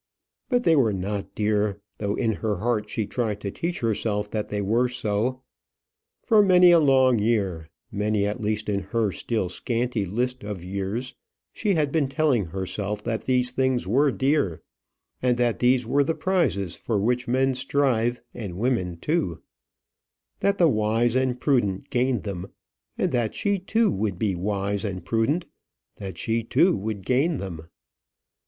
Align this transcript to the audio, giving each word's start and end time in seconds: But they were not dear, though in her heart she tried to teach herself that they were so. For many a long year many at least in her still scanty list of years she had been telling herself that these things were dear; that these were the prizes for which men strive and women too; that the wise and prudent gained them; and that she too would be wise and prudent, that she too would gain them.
But 0.49 0.63
they 0.63 0.75
were 0.75 0.93
not 0.93 1.35
dear, 1.35 1.79
though 1.99 2.15
in 2.15 2.31
her 2.41 2.55
heart 2.55 2.89
she 2.89 3.05
tried 3.05 3.39
to 3.41 3.51
teach 3.51 3.81
herself 3.81 4.31
that 4.31 4.49
they 4.49 4.59
were 4.59 4.87
so. 4.87 5.43
For 6.25 6.41
many 6.41 6.71
a 6.71 6.79
long 6.79 7.19
year 7.19 7.69
many 7.91 8.25
at 8.25 8.41
least 8.41 8.67
in 8.67 8.79
her 8.79 9.11
still 9.11 9.47
scanty 9.47 10.07
list 10.07 10.43
of 10.43 10.63
years 10.63 11.13
she 11.53 11.75
had 11.75 11.91
been 11.91 12.09
telling 12.09 12.45
herself 12.45 13.03
that 13.03 13.25
these 13.25 13.51
things 13.51 13.85
were 13.85 14.11
dear; 14.11 14.63
that 15.19 15.59
these 15.59 15.85
were 15.85 16.03
the 16.03 16.15
prizes 16.15 16.75
for 16.75 16.97
which 16.97 17.27
men 17.27 17.53
strive 17.53 18.19
and 18.33 18.57
women 18.57 18.97
too; 18.97 19.43
that 20.39 20.57
the 20.57 20.67
wise 20.67 21.15
and 21.15 21.39
prudent 21.39 21.91
gained 21.91 22.23
them; 22.23 22.51
and 22.97 23.11
that 23.11 23.35
she 23.35 23.59
too 23.59 23.91
would 23.91 24.17
be 24.17 24.33
wise 24.33 24.83
and 24.83 25.05
prudent, 25.05 25.45
that 25.97 26.17
she 26.17 26.41
too 26.43 26.75
would 26.75 27.05
gain 27.05 27.37
them. 27.37 27.67